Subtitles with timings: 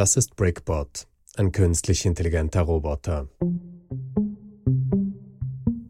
[0.00, 3.28] Das ist Brickbot, ein künstlich intelligenter Roboter.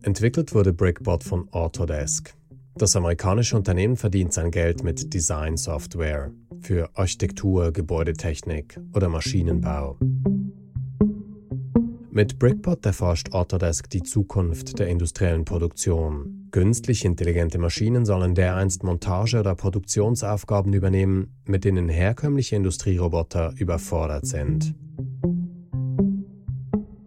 [0.03, 2.35] Entwickelt wurde Brickbot von Autodesk.
[2.75, 9.97] Das amerikanische Unternehmen verdient sein Geld mit Design-Software für Architektur, Gebäudetechnik oder Maschinenbau.
[12.13, 16.49] Mit Brickbot erforscht Autodesk die Zukunft der industriellen Produktion.
[16.51, 24.75] Künstlich intelligente Maschinen sollen dereinst Montage- oder Produktionsaufgaben übernehmen, mit denen herkömmliche Industrieroboter überfordert sind.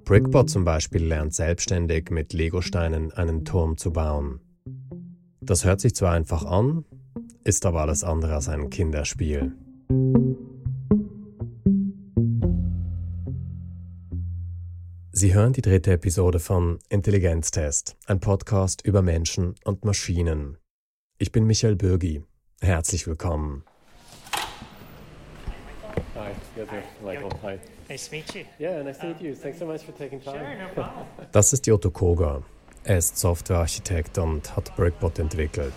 [0.06, 4.40] Brickbot zum Beispiel lernt selbstständig mit Legosteinen einen Turm zu bauen.
[5.42, 6.86] Das hört sich zwar einfach an,
[7.44, 9.52] ist aber alles andere als ein Kinderspiel.
[15.24, 20.58] Sie hören die dritte Episode von Intelligenztest, ein Podcast über Menschen und Maschinen.
[21.18, 22.26] Ich bin Michael Bürgi.
[22.60, 23.64] Herzlich willkommen.
[26.14, 27.30] Hi, you're there, Michael.
[27.42, 27.58] Hi.
[27.88, 28.42] Nice to meet you.
[28.60, 29.34] Yeah, nice to meet you.
[29.34, 30.40] Thanks so much for taking time.
[30.40, 31.06] Sure, no problem.
[31.32, 32.44] Das ist Otto Koga.
[32.84, 35.72] Er ist Softwarearchitekt und hat Brickbot entwickelt.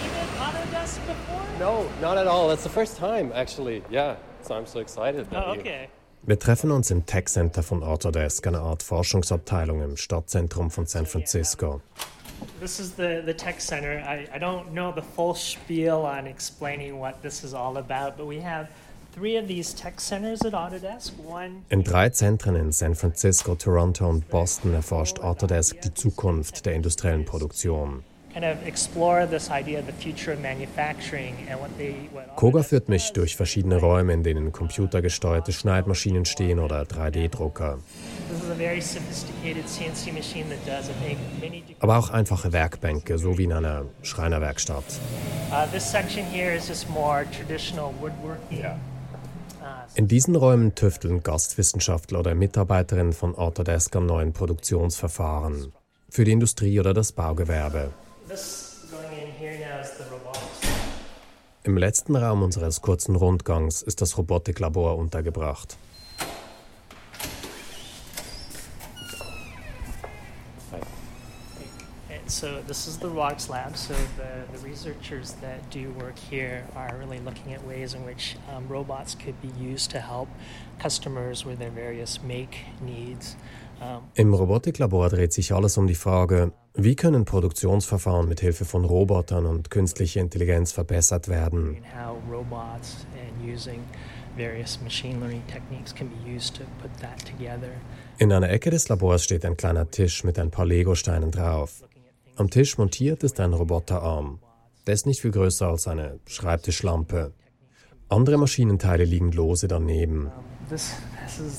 [0.00, 1.42] Even Autodesk before?
[1.60, 2.48] No, not at all.
[2.48, 3.82] That's the first time, actually.
[3.90, 5.26] Yeah, so I'm so excited.
[5.32, 5.88] Oh, you- okay.
[6.26, 11.04] Wir treffen uns im Tech Center von Autodesk, einer Art Forschungsabteilung im Stadtzentrum von San
[11.04, 11.82] Francisco.
[12.60, 13.98] This is the, the tech center.
[13.98, 18.26] I, I don't know the full spiel on explaining what this is all about, but
[18.26, 18.68] we have
[19.14, 21.12] three of these tech centers at Autodesk.
[21.18, 26.72] One In drei Zentren in San Francisco, Toronto und Boston erforscht Autodesk die Zukunft der
[26.72, 28.02] industriellen Produktion.
[32.36, 37.78] Koga führt mich durch verschiedene Räume, in denen computergesteuerte Schneidmaschinen stehen oder 3D-Drucker,
[38.30, 41.58] This is a very sophisticated CNC machine that does, I think, many.
[41.62, 44.82] deg- aber auch einfache Werkbänke, so wie in einer Schreinerwerkstatt.
[45.52, 48.58] Uh, this section here is just more traditional woodworking.
[48.60, 48.76] Yeah.
[49.60, 55.72] Uh, In diesen Räumen tüfteln Gastwissenschaftler oder Mitarbeiterinnen von Autodesk an neuen Produktionsverfahren
[56.08, 57.90] für die Industrie oder das Baugewerbe.
[58.26, 60.60] This going in here now is the robotics.
[61.64, 65.78] Im letzten Raum unseres kurzen Rundgangs ist das Robotiklabor untergebracht.
[72.26, 73.76] So this is the robotics lab.
[73.76, 78.36] So the, the researchers that do work here are really looking at ways in which
[78.52, 80.28] um, robots could be used to help
[80.78, 83.36] customers with their various make needs.
[84.14, 89.46] Im Robotiklabor dreht sich alles um die Frage, wie können Produktionsverfahren mit Hilfe von Robotern
[89.46, 91.78] und künstlicher Intelligenz verbessert werden?
[98.18, 101.84] In einer Ecke des Labors steht ein kleiner Tisch mit ein paar Legosteinen drauf.
[102.36, 104.40] Am Tisch montiert ist ein Roboterarm.
[104.86, 107.32] Der ist nicht viel größer als eine Schreibtischlampe.
[108.08, 110.26] Andere Maschinenteile liegen lose daneben.
[110.26, 110.32] Um,
[110.68, 110.94] this
[111.26, 111.50] this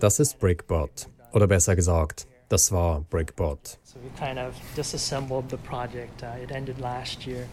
[0.00, 1.08] Das ist Brickbot.
[1.32, 3.78] Oder besser gesagt, das war Brickbot.
[3.82, 6.22] So we kind of disassembled the project.
[6.22, 7.46] Uh, it ended last year,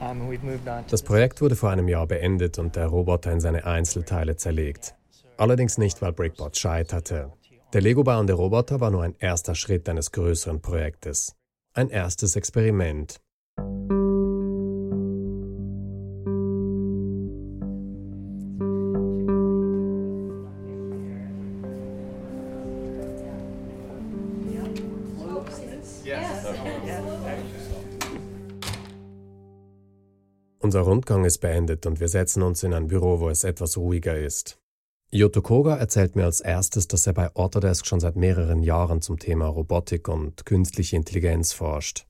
[0.00, 1.02] and we've moved on to Das.
[1.02, 4.94] Projekt wurde vor einem Jahr beendet und der Roboter in seine Einzelteile zerlegt.
[5.36, 7.32] Allerdings nicht, weil Brickbot scheiterte.
[7.72, 11.36] Der Lego-bauende Roboter war nur ein erster Schritt eines größeren Projektes.
[11.72, 13.20] Ein erstes Experiment.
[31.10, 34.60] Rundgang ist beendet und wir setzen uns in ein Büro, wo es etwas ruhiger ist.
[35.10, 39.18] Yoto Koga erzählt mir als erstes, dass er bei Autodesk schon seit mehreren Jahren zum
[39.18, 42.06] Thema Robotik und künstliche Intelligenz forscht.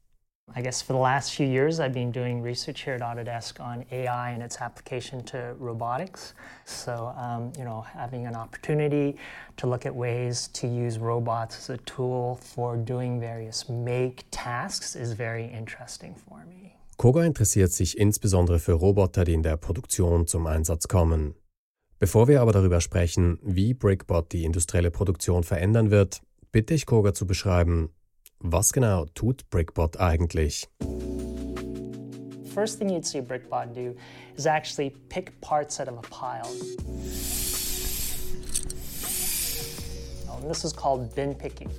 [0.54, 3.86] I guess for the last few years, I've been doing research here at Autodesk on
[3.90, 6.34] AI and its application to robotics.
[6.66, 9.16] So, um, you know, having an opportunity
[9.56, 14.94] to look at ways to use robots as a tool for doing various make tasks
[14.94, 16.79] is very interesting for me.
[17.00, 21.34] Koga interessiert sich insbesondere für Roboter, die in der Produktion zum Einsatz kommen.
[21.98, 26.20] Bevor wir aber darüber sprechen, wie Brickbot die industrielle Produktion verändern wird,
[26.52, 27.88] bitte ich Koga zu beschreiben,
[28.38, 30.68] was genau tut Brickbot eigentlich?
[32.52, 33.94] First thing you'd see a BrickBot do
[34.36, 36.46] is actually pick parts out of a pile.
[40.36, 41.70] And this is called bin picking.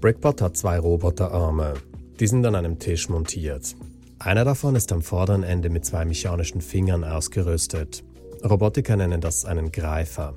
[0.00, 1.74] Brickbot hat zwei Roboterarme.
[2.20, 3.74] Die sind an einem Tisch montiert.
[4.18, 8.04] Einer davon ist am vorderen Ende mit zwei mechanischen Fingern ausgerüstet.
[8.44, 10.34] Robotiker nennen das einen Greifer.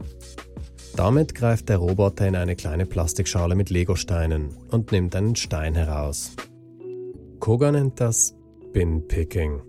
[0.96, 6.32] Damit greift der Roboter in eine kleine Plastikschale mit Legosteinen und nimmt einen Stein heraus.
[7.40, 8.34] Koga nennt das
[8.72, 9.62] Bin Picking.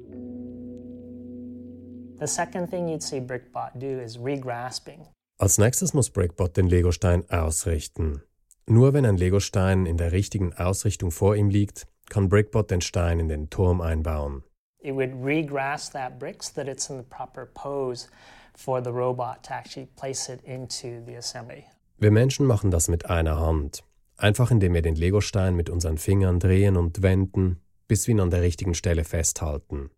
[2.20, 5.00] The second thing you'd see BrickBot do is regrasping.
[5.38, 8.22] Als nächstes muss Brickbot den Legostein ausrichten.
[8.66, 13.20] Nur wenn ein Legostein in der richtigen Ausrichtung vor ihm liegt, kann Brickbot den Stein
[13.20, 14.42] in den Turm einbauen.
[14.82, 18.08] It would regrasp that brick so that it's in the proper pose
[18.54, 21.64] for the robot to actually place it into the assembly.
[21.98, 23.82] Wir Menschen machen das mit einer Hand.
[24.16, 28.30] Einfach indem wir den Legostein mit unseren Fingern drehen und wenden, bis wir ihn an
[28.30, 29.90] der richtigen Stelle festhalten.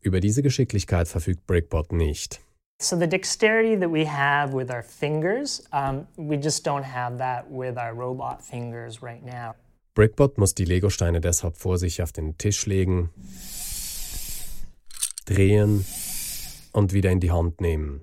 [0.00, 2.40] Über diese Geschicklichkeit verfügt Brickbot nicht.
[2.80, 7.44] So the dexterity that we have with our fingers, um, we just don't have that
[7.48, 9.54] with our robot fingers right now.
[9.94, 13.10] Brickbot muss die Legosteine deshalb vor sich auf den Tisch legen,
[15.26, 15.84] drehen
[16.72, 18.02] und wieder in die Hand nehmen,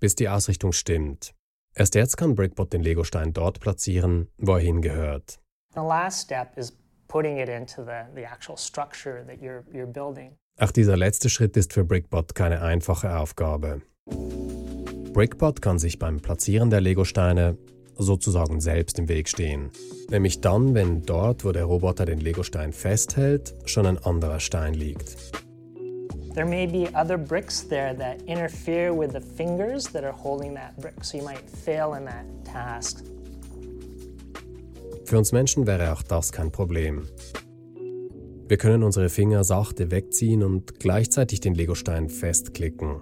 [0.00, 1.32] bis die Ausrichtung stimmt.
[1.76, 5.38] Erst jetzt kann Brickbot den Legostein dort platzieren, wo er hingehört.
[10.58, 13.82] Auch dieser letzte Schritt ist für Brickbot keine einfache Aufgabe.
[15.12, 17.56] Brickbot kann sich beim Platzieren der Legosteine
[17.96, 19.70] sozusagen selbst im Weg stehen.
[20.10, 25.16] Nämlich dann, wenn dort, wo der Roboter den Legostein festhält, schon ein anderer Stein liegt.
[26.34, 30.76] There may be other bricks there that interfere with the fingers that are holding that
[30.80, 33.04] brick, so you might fail in that task.
[35.04, 37.06] Für uns Menschen wäre auch das kein Problem.
[38.48, 43.00] Wir können unsere Finger sachte wegziehen und gleichzeitig den Legostein festklicken,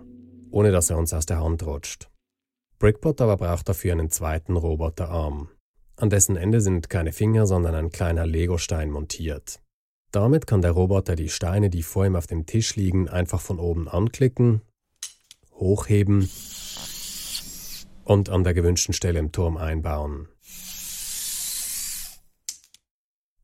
[0.50, 2.11] ohne dass er uns aus der Hand rutscht.
[2.82, 5.48] Brickbot aber braucht dafür einen zweiten Roboterarm.
[5.94, 9.60] An dessen Ende sind keine Finger, sondern ein kleiner Legostein montiert.
[10.10, 13.60] Damit kann der Roboter die Steine, die vor ihm auf dem Tisch liegen, einfach von
[13.60, 14.62] oben anklicken,
[15.54, 16.28] hochheben
[18.02, 20.26] und an der gewünschten Stelle im Turm einbauen.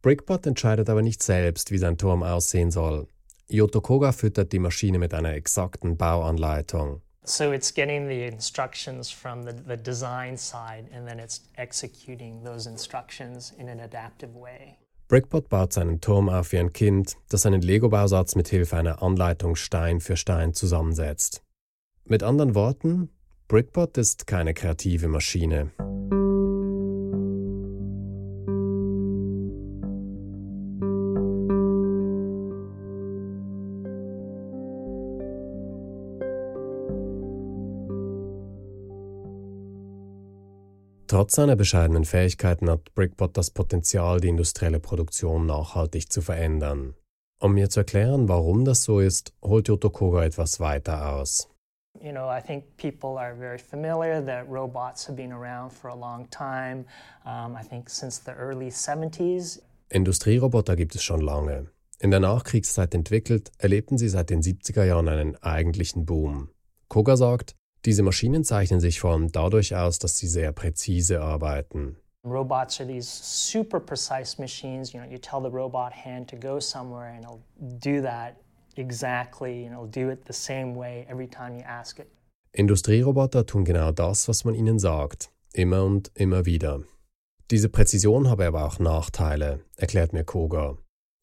[0.03, 3.07] Brickbot entscheidet aber nicht selbst, wie sein Turm aussehen soll.
[3.49, 7.03] Yotokoga füttert die Maschine mit einer exakten Bauanleitung.
[7.29, 12.67] So it's getting the instructions from the, the design side and then it's executing those
[12.67, 14.79] instructions in an adaptive way.
[15.09, 19.57] Brickbot baut seinen Turm auf wie ein Kind, das einen Lego-Bausatz mit Hilfe einer Anleitung
[19.57, 21.43] Stein für Stein zusammensetzt.
[22.05, 23.11] Mit anderen Worten,
[23.47, 25.71] Brickbot ist keine kreative Maschine.
[41.19, 46.95] Trotz seiner bescheidenen Fähigkeiten hat Brickbot das Potenzial, die industrielle Produktion nachhaltig zu verändern.
[47.41, 51.49] Um mir zu erklären, warum das so ist, holt Yotokoga etwas weiter aus.
[52.01, 55.97] You know, I think people are very familiar that robots have been around for a
[55.97, 56.85] long time.
[57.25, 59.61] Um, I think since the early 70s.
[59.89, 61.67] Industrieroboter gibt es schon lange.
[61.99, 66.51] In der Nachkriegszeit entwickelt, erlebten sie seit den 70er Jahren einen eigentlichen Boom.
[66.87, 71.97] Koga sagt, diese Maschinen zeichnen sich vor allem dadurch aus, dass sie sehr präzise arbeiten.
[72.25, 74.93] Robots are these super precise machines.
[74.93, 78.37] You know, you tell the robot hand to go somewhere and it'll do that
[78.77, 82.09] exactly and it'll do it the same way every time you ask it.
[82.53, 86.83] Industrieroboter tun genau das, was man ihnen sagt, immer und immer wieder.
[87.51, 90.77] Diese Präzision habe aber auch Nachteile, erklärt mir Koga.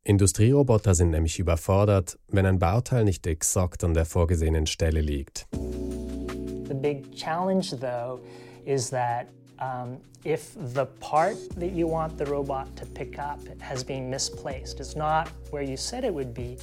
[0.07, 5.47] Industrieroboter sind nämlich überfordert, wenn ein Bauteil nicht exakt an der vorgesehenen Stelle liegt.
[5.51, 8.19] The big challenge, though,
[8.65, 9.25] is that
[9.59, 14.79] um, if the part that you want the robot to pick up has been misplaced,
[14.79, 16.55] it's not where you said it would be.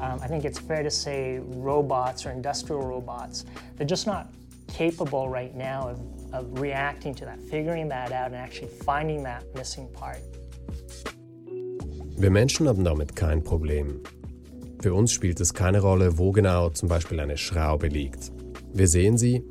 [0.00, 3.44] Um, I think it's fair to say robots or industrial robots,
[3.76, 4.26] they're just not
[4.66, 6.00] capable right now of,
[6.34, 10.18] of reacting to that, figuring that out, and actually finding that missing part.
[12.16, 14.00] Wir Menschen haben damit kein Problem.
[14.80, 18.32] Für uns spielt es keine Rolle, wo genau zum Beispiel eine Schraube liegt.
[18.72, 19.42] Wir sehen sie,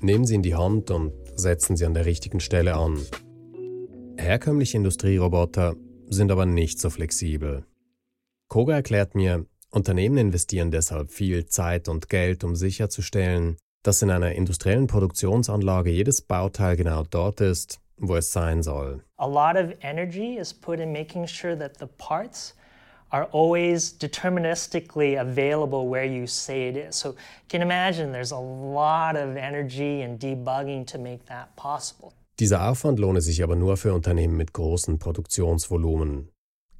[0.00, 2.98] nehmen sie in die Hand und setzen sie an der richtigen Stelle an.
[4.16, 5.74] Herkömmliche Industrieroboter
[6.08, 7.64] sind aber nicht so flexibel.
[8.48, 14.32] Koga erklärt mir, Unternehmen investieren deshalb viel Zeit und Geld, um sicherzustellen, dass in einer
[14.32, 19.02] industriellen Produktionsanlage jedes Bauteil genau dort ist, wo es sein soll.
[19.18, 22.54] A lot of energy is put in making sure that the parts
[23.12, 26.96] are always deterministically available where you say it is.
[26.96, 32.12] So you can imagine there's a lot of energy and debugging to make that possible.
[32.40, 36.30] Dieser Aufwand lohne sich aber nur für Unternehmen mit großen Produktionsvolumen.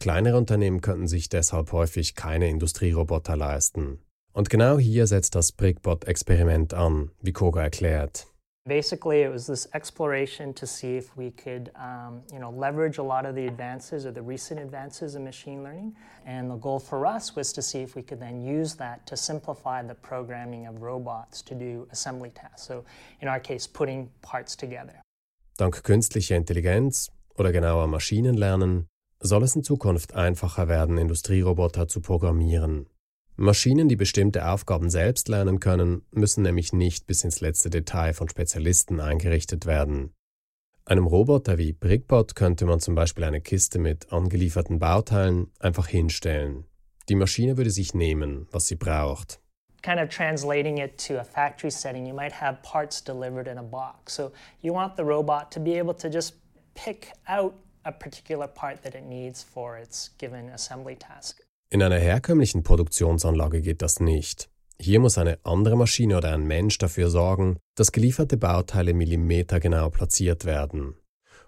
[0.00, 4.00] Kleinere Unternehmen könnten sich deshalb häufig keine Industrieroboter leisten.
[4.32, 8.26] Und genau hier setzt das Brickbot-Experiment an, wie Koga erklärt.
[8.68, 13.02] Basically, it was this exploration to see if we could, um, you know, leverage a
[13.02, 15.96] lot of the advances or the recent advances in machine learning.
[16.24, 19.16] And the goal for us was to see if we could then use that to
[19.16, 22.62] simplify the programming of robots to do assembly tasks.
[22.62, 22.84] So,
[23.20, 25.02] in our case, putting parts together.
[25.58, 28.86] Dank künstlicher Intelligenz oder genauer Maschinenlernen
[29.18, 32.86] soll es in Zukunft einfacher werden, Industrieroboter zu programmieren.
[33.36, 38.28] Maschinen, die bestimmte Aufgaben selbst lernen können, müssen nämlich nicht bis ins letzte Detail von
[38.28, 40.14] Spezialisten eingerichtet werden.
[40.84, 46.64] Einem Roboter wie Brickbot könnte man zum Beispiel eine Kiste mit angelieferten Bauteilen einfach hinstellen.
[47.08, 49.40] Die Maschine würde sich nehmen, was sie braucht.
[49.82, 53.62] Kind of translating it to a factory setting, you might have parts delivered in a
[53.62, 54.14] box.
[54.14, 56.36] So you want the robot to be able to just
[56.74, 61.40] pick out a particular part that it needs for its given assembly task.
[61.72, 64.50] In einer herkömmlichen Produktionsanlage geht das nicht.
[64.78, 70.44] Hier muss eine andere Maschine oder ein Mensch dafür sorgen, dass gelieferte Bauteile millimetergenau platziert
[70.44, 70.96] werden.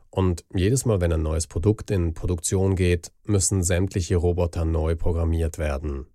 [0.09, 5.59] Und jedes Mal, wenn ein neues Produkt in Produktion geht, müssen sämtliche Roboter neu programmiert
[5.59, 6.07] werden.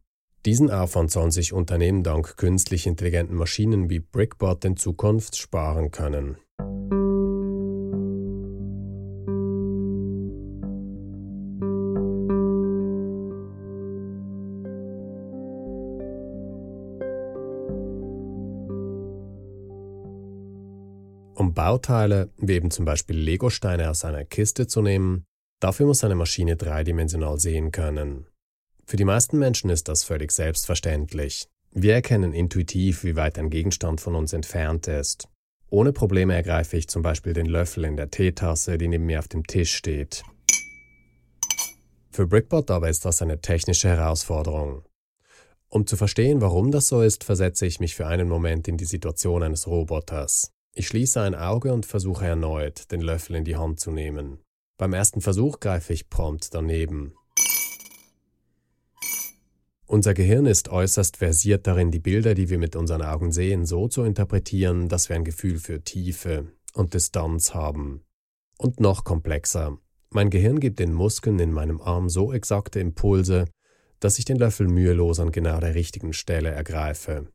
[0.44, 6.38] Diesen Aufwand sollen sich Unternehmen dank künstlich intelligenten Maschinen wie Brickbot in Zukunft sparen können.
[21.60, 25.26] Bauteile, wie eben zum Beispiel Legosteine aus einer Kiste zu nehmen,
[25.60, 28.28] dafür muss eine Maschine dreidimensional sehen können.
[28.86, 31.50] Für die meisten Menschen ist das völlig selbstverständlich.
[31.74, 35.28] Wir erkennen intuitiv, wie weit ein Gegenstand von uns entfernt ist.
[35.70, 39.28] Ohne Probleme ergreife ich zum Beispiel den Löffel in der Teetasse, die neben mir auf
[39.28, 40.24] dem Tisch steht.
[42.10, 44.86] Für Brickbot aber ist das eine technische Herausforderung.
[45.68, 48.86] Um zu verstehen, warum das so ist, versetze ich mich für einen Moment in die
[48.86, 50.54] Situation eines Roboters.
[50.74, 54.40] Ich schließe ein Auge und versuche erneut, den Löffel in die Hand zu nehmen.
[54.78, 57.14] Beim ersten Versuch greife ich prompt daneben.
[59.86, 63.88] Unser Gehirn ist äußerst versiert darin, die Bilder, die wir mit unseren Augen sehen, so
[63.88, 68.06] zu interpretieren, dass wir ein Gefühl für Tiefe und Distanz haben.
[68.60, 69.80] Und noch komplexer.
[70.12, 73.46] Mein Gehirn gibt den Muskeln in meinem Arm so exakte Impulse,
[74.00, 77.28] dass ich den Löffel mühelos an genau der richtigen Stelle ergreife.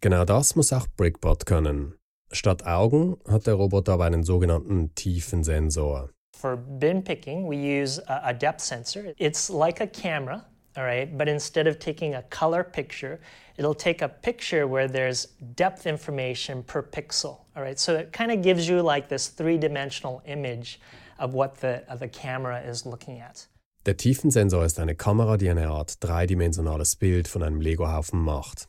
[0.00, 1.94] Genau das muss auch Brickbot können.
[2.32, 6.10] Statt Augen hat der Roboter aber einen sogenannten Tiefensensor.
[6.36, 9.12] For bin picking, we use a, depth sensor.
[9.18, 10.46] It's like a camera,
[10.76, 13.18] all right, but instead of taking a color picture,
[13.58, 17.78] it'll take a picture where there's depth information per pixel, all right?
[17.78, 20.80] So it kind of gives you like this three-dimensional image
[21.18, 23.48] of what the, of the camera is looking at.
[23.86, 28.68] Der Tiefensensor ist eine Kamera, die eine Art dreidimensionales Bild von einem Legohaufen macht.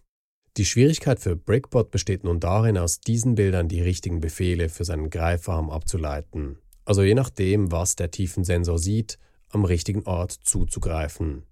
[0.57, 5.09] Die Schwierigkeit für Brickbot besteht nun darin, aus diesen Bildern die richtigen Befehle für seinen
[5.09, 6.57] Greifarm abzuleiten.
[6.83, 9.17] Also je nachdem, was der Tiefensensor sieht,
[9.49, 11.43] am richtigen Ort zuzugreifen.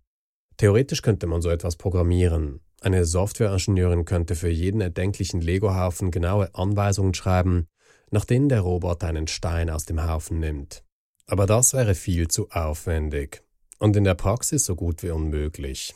[0.57, 2.59] Theoretisch könnte man so etwas programmieren.
[2.81, 7.67] Eine Softwareingenieurin könnte für jeden erdenklichen Lego-Haufen genaue Anweisungen schreiben,
[8.11, 10.83] nach denen der Roboter einen Stein aus dem Haufen nimmt.
[11.25, 13.43] Aber das wäre viel zu aufwendig
[13.77, 15.95] und in der Praxis so gut wie unmöglich.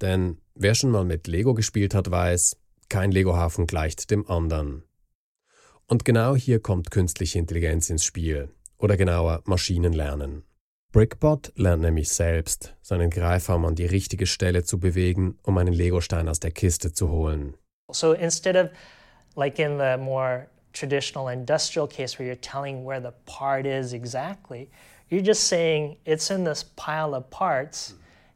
[0.00, 2.56] Denn wer schon mal mit Lego gespielt hat, weiß,
[2.88, 4.84] kein Lego-Hafen gleicht dem anderen.
[5.86, 10.44] Und genau hier kommt künstliche Intelligenz ins Spiel, oder genauer Maschinenlernen.
[10.92, 16.28] Brickbot lernt nämlich selbst, seinen Greifarm an die richtige Stelle zu bewegen, um einen Legostein
[16.28, 17.54] aus der Kiste zu holen.
[17.92, 18.70] So instead of
[19.36, 24.70] like in the more traditional industrial case where you're telling where the part is exactly,
[25.10, 27.94] you're just saying it's in this pile of parts.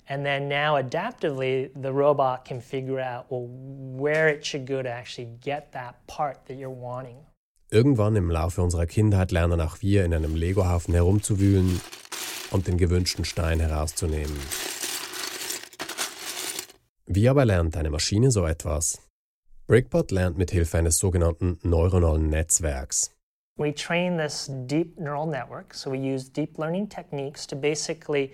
[0.08, 4.88] And then now adaptively, the robot can figure out well, where it should go to
[4.88, 7.16] actually get that part that you're wanting.
[7.70, 11.80] Irgendwann im Laufe unserer Kindheit lernen auch wir in einem Legohaufen herumzuwühlen
[12.50, 14.38] und den gewünschten Stein herauszunehmen.
[17.06, 19.00] Wie aber lernt eine Maschine so etwas?
[19.66, 23.14] Brickbot lernt mit Hilfe eines sogenannten neuronalen Netzwerks.
[23.56, 28.32] We train this deep neural network, so we use deep learning techniques to basically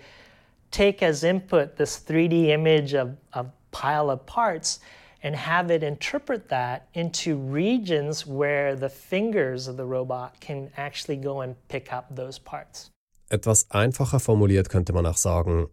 [0.71, 4.79] take as input this 3D image of a pile of parts
[5.21, 11.17] and have it interpret that into regions where the fingers of the robot can actually
[11.17, 12.91] go and pick up those parts.
[13.29, 15.67] Etwas einfacher formuliert könnte man auch sagen,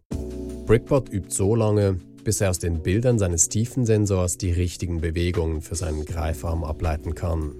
[0.65, 5.75] Brickbot übt so lange, bis er aus den Bildern seines Tiefensensors die richtigen Bewegungen für
[5.75, 7.55] seinen Greifarm ableiten kann.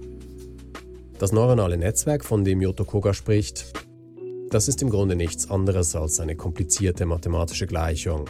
[1.18, 3.72] Das neuronale Netzwerk, von dem Yoto Koga spricht,
[4.50, 8.28] das ist im Grunde nichts anderes als eine komplizierte mathematische Gleichung.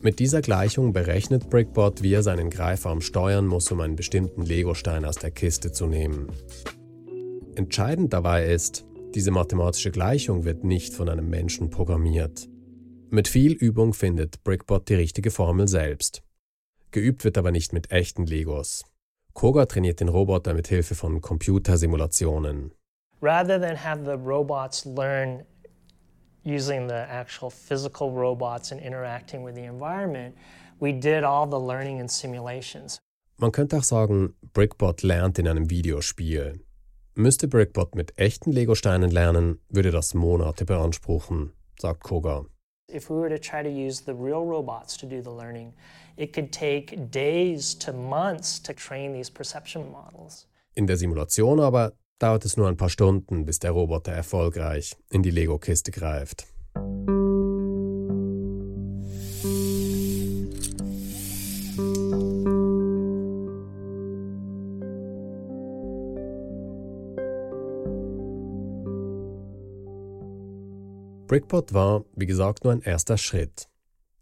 [0.00, 5.04] Mit dieser Gleichung berechnet Brickbot, wie er seinen Greifarm steuern muss, um einen bestimmten Legostein
[5.04, 6.28] aus der Kiste zu nehmen.
[7.56, 12.48] Entscheidend dabei ist, diese mathematische Gleichung wird nicht von einem Menschen programmiert.
[13.10, 16.22] Mit viel Übung findet Brickbot die richtige Formel selbst.
[16.90, 18.84] Geübt wird aber nicht mit echten Legos.
[19.32, 22.72] Koga trainiert den Roboter mit Hilfe von Computersimulationen.
[23.20, 25.44] Rather than have the robots learn
[26.44, 30.36] using the actual physical robots and interacting with the environment,
[30.78, 33.00] we did all the learning in simulations.
[33.40, 36.60] Man könnte auch sagen, Brickbot lernt in einem Videospiel.
[37.14, 42.46] Müsste Brickbot mit echten Legosteinen lernen, würde das Monate beanspruchen, sagt Koga.
[42.88, 45.74] If we were to try to use the real robots to do the learning,
[46.16, 50.46] it could take days to months to train these perception models.
[50.74, 55.22] In der Simulation aber dauert es nur ein paar Stunden, bis der Roboter erfolgreich in
[55.22, 56.46] die Lego-Kiste greift.
[71.28, 73.68] Brickbot war, wie gesagt, nur ein erster Schritt.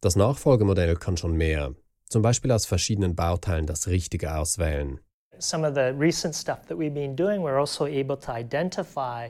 [0.01, 1.75] Das Nachfolgemodell kann schon mehr,
[2.09, 5.01] zum Beispiel aus verschiedenen Bauteilen das Richtige auswählen.
[5.39, 9.29] Some of the recent stuff that we've been doing, we're also able to identify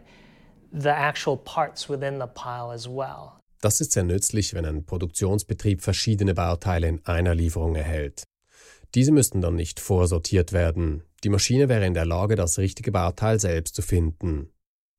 [0.73, 3.41] the actual parts within the pile as well.
[3.61, 8.25] Das ist sehr nützlich, wenn ein Produktionsbetrieb verschiedene Bauteile in einer Lieferung erhält.
[8.95, 11.03] Diese müssten dann nicht vorsortiert werden.
[11.25, 14.53] Die Maschine wäre in der Lage, das richtige Bauteil selbst zu finden.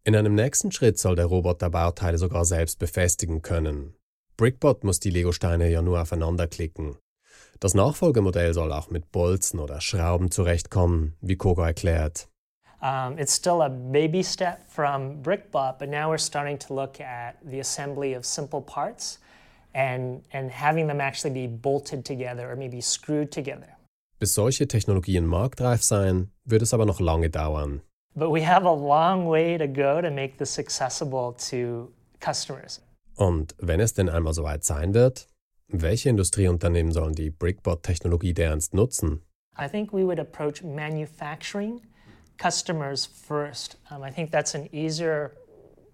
[0.04, 3.96] In einem nächsten Schritt soll der Roboter Bauteile sogar selbst befestigen können.
[4.38, 6.98] Brickbot muss die Legosteine ja nur aufeinander klicken.
[7.60, 12.28] Das Nachfolgemodell soll auch mit Bolzen oder Schrauben zurechtkommen, wie Koga erklärt.
[12.80, 17.36] Um, it's still a baby step from Brickbot, but now we're starting to look at
[17.44, 19.20] the assembly of simple parts
[19.74, 23.76] and, and having them actually be bolted together or maybe screwed together.
[24.20, 27.82] Bis solche Technologien marktreif seien, wird es aber noch lange dauern.
[28.16, 32.82] But we have a long way to go to make this accessible to customers.
[33.16, 35.28] Und wenn es denn einmal soweit sein wird,
[35.68, 39.22] welche Industrieunternehmen sollen die Brickbot-Technologie ernst nutzen?
[39.60, 41.82] I think we would approach manufacturing
[42.38, 43.78] customers first.
[43.90, 45.32] Um, I think that's an easier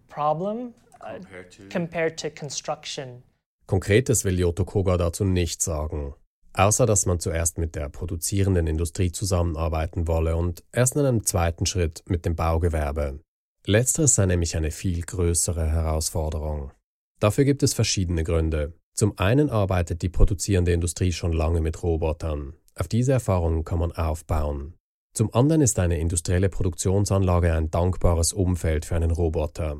[0.08, 1.64] problem uh, compared, to...
[1.70, 3.24] compared to construction.
[3.66, 6.14] Konkretes will Yoto Koga dazu nicht sagen
[6.54, 11.66] außer dass man zuerst mit der produzierenden Industrie zusammenarbeiten wolle und erst in einem zweiten
[11.66, 13.20] Schritt mit dem Baugewerbe.
[13.66, 16.72] Letzteres sei nämlich eine viel größere Herausforderung.
[17.20, 18.74] Dafür gibt es verschiedene Gründe.
[18.94, 22.54] Zum einen arbeitet die produzierende Industrie schon lange mit Robotern.
[22.76, 24.76] Auf diese Erfahrungen kann man aufbauen.
[25.14, 29.78] Zum anderen ist eine industrielle Produktionsanlage ein dankbares Umfeld für einen Roboter.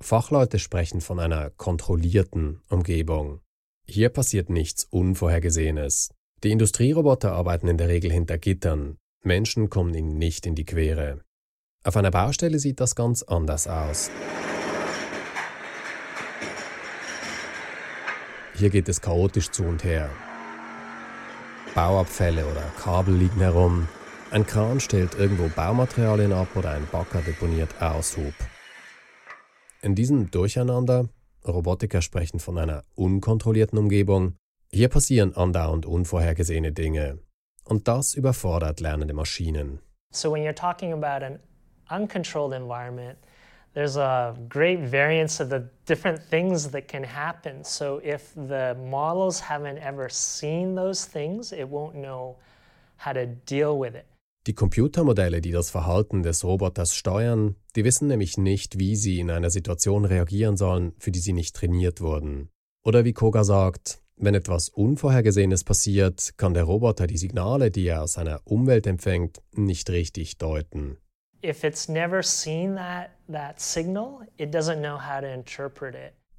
[0.00, 3.40] Fachleute sprechen von einer kontrollierten Umgebung.
[3.88, 6.12] Hier passiert nichts Unvorhergesehenes.
[6.44, 8.98] Die Industrieroboter arbeiten in der Regel hinter Gittern.
[9.24, 11.20] Menschen kommen ihnen nicht in die Quere.
[11.84, 14.10] Auf einer Baustelle sieht das ganz anders aus.
[18.56, 20.08] Hier geht es chaotisch zu und her.
[21.74, 23.86] Bauabfälle oder Kabel liegen herum.
[24.30, 28.32] Ein Kran stellt irgendwo Baumaterialien ab oder ein Bagger deponiert Aushub.
[29.82, 31.10] In diesem Durcheinander
[31.46, 34.36] Robotiker sprechen von einer unkontrollierten Umgebung.
[34.72, 37.18] Hier passieren andauernd unvorhergesehene Dinge.
[37.64, 39.80] Und das überfordert lernende Maschinen.
[40.12, 41.40] So when you're talking about an
[41.90, 43.18] uncontrolled environment,
[43.76, 47.62] there's a great variance of the different things that can happen.
[47.62, 52.36] So if the models haven't ever seen those things, it won't know
[52.96, 54.06] how to deal with it.
[54.46, 59.30] Die Computermodelle, die das Verhalten des Roboters steuern, die wissen nämlich nicht, wie sie in
[59.30, 62.48] einer Situation reagieren sollen, für die sie nicht trainiert wurden.
[62.84, 68.04] Oder wie Koga sagt, wenn etwas Unvorhergesehenes passiert, kann der Roboter die Signale, die er
[68.04, 70.96] aus seiner Umwelt empfängt, nicht richtig deuten.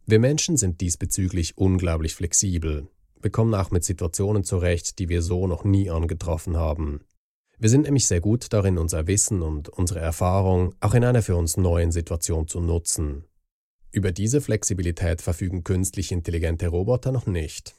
[0.05, 2.87] Wir Menschen sind diesbezüglich unglaublich flexibel.
[3.21, 7.01] Wir kommen auch mit Situationen zurecht, die wir so noch nie angetroffen haben.
[7.59, 11.35] Wir sind nämlich sehr gut darin, unser Wissen und unsere Erfahrung auch in einer für
[11.35, 13.25] uns neuen Situation zu nutzen.
[13.91, 17.75] Über diese Flexibilität verfügen künstlich intelligente Roboter noch nicht.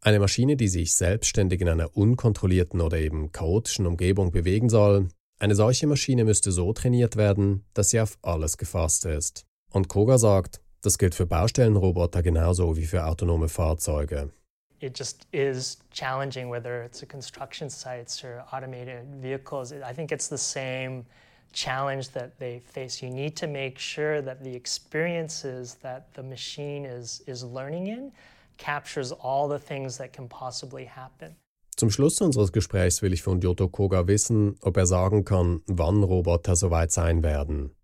[0.00, 5.54] Eine Maschine, die sich selbstständig in einer unkontrollierten oder eben chaotischen Umgebung bewegen soll, eine
[5.54, 9.44] solche Maschine müsste so trainiert werden, dass sie auf alles gefasst ist.
[9.72, 14.32] Und Koga sagt, das gilt für Baustellenroboter genauso wie für autonome Fahrzeuge.
[14.80, 19.72] it just is challenging whether it's a construction sites or automated vehicles.
[19.72, 21.06] I think it's the same
[21.52, 23.02] challenge that they face.
[23.02, 28.12] You need to make sure that the experiences that the machine is, is learning in
[28.58, 31.34] captures all the things that can possibly happen.
[31.78, 36.02] Zum Schluss unseres Gesprächs will ich von Yoto Koga wissen, ob er sagen kann, wann
[36.02, 37.76] Roboter soweit sein werden.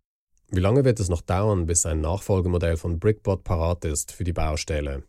[0.51, 4.33] Wie lange wird es noch dauern, bis ein Nachfolgemodell von Brickbot parat ist für die
[4.33, 5.03] Baustelle?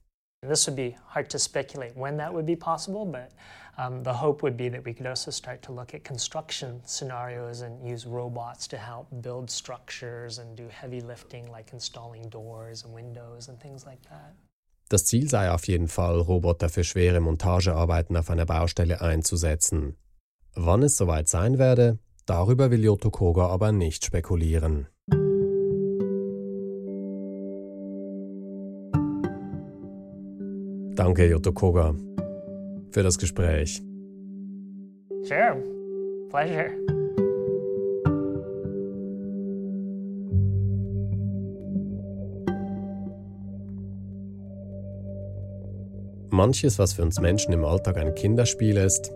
[0.45, 3.29] This would be hard to speculate when that would be possible, but
[3.77, 7.61] um, the hope would be that we could also start to look at construction scenarios
[7.61, 12.93] and use robots to help build structures and do heavy lifting like installing doors and
[12.93, 14.35] windows and things like that.
[14.93, 19.95] Das Ziel sei auf jeden Fall, Roboter für schwere Montagearbeiten auf einer Baustelle einzusetzen.
[20.53, 24.85] Wann es soweit sein werde, darüber will Jotto Koga aber nicht spekulieren.
[30.95, 31.95] Danke, Jotto Koga,
[32.91, 33.81] für das Gespräch.
[35.23, 35.57] Sure,
[36.29, 36.92] pleasure.
[46.43, 49.13] Manches, was für uns Menschen im Alltag ein Kinderspiel ist,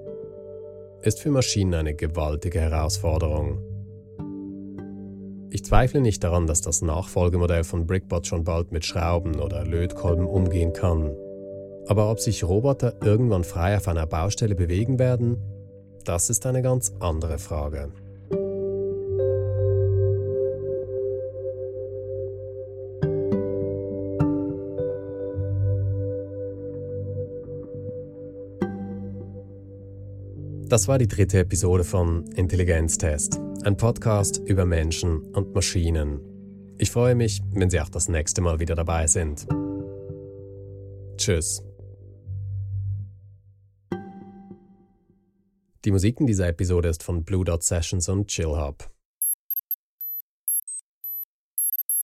[1.02, 3.60] ist für Maschinen eine gewaltige Herausforderung.
[5.50, 10.26] Ich zweifle nicht daran, dass das Nachfolgemodell von Brickbot schon bald mit Schrauben oder Lötkolben
[10.26, 11.18] umgehen kann.
[11.88, 15.36] Aber ob sich Roboter irgendwann frei auf einer Baustelle bewegen werden,
[16.06, 17.92] das ist eine ganz andere Frage.
[30.78, 36.20] Das war die dritte Episode von Intelligenztest, ein Podcast über Menschen und Maschinen.
[36.78, 39.48] Ich freue mich, wenn Sie auch das nächste Mal wieder dabei sind.
[41.18, 41.64] Tschüss.
[45.84, 48.88] Die Musik in dieser Episode ist von Blue Dot Sessions und Chill Hub.